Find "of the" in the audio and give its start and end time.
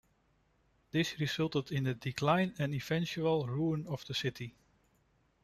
3.85-4.15